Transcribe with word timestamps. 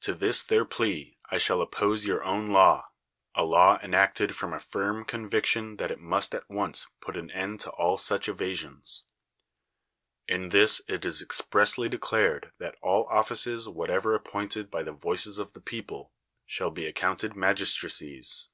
To 0.00 0.14
this 0.16 0.42
their 0.42 0.64
plea 0.64 1.18
I 1.30 1.38
shall 1.38 1.62
oppose 1.62 2.04
your 2.04 2.24
own 2.24 2.48
law— 2.48 2.90
a 3.36 3.44
law 3.44 3.78
enacted 3.80 4.34
from 4.34 4.52
a 4.52 4.58
firm 4.58 5.04
conviction 5.04 5.76
that 5.76 5.92
it 5.92 6.00
must 6.00 6.34
at 6.34 6.50
once 6.50 6.88
put 7.00 7.16
an 7.16 7.30
end 7.30 7.60
to 7.60 7.70
all 7.70 7.96
such 7.96 8.28
evasions. 8.28 9.04
In 10.26 10.48
this 10.48 10.82
it 10.88 11.04
is 11.04 11.22
expressly 11.22 11.88
declared 11.88 12.50
that 12.58 12.74
all 12.82 13.06
offices 13.08 13.68
whatever 13.68 14.16
appointed 14.16 14.68
by 14.68 14.82
the 14.82 14.90
voices 14.90 15.38
of 15.38 15.52
the 15.52 15.60
people 15.60 16.12
shall 16.44 16.72
be 16.72 16.86
accounted 16.86 17.36
magistracies. 17.36 18.48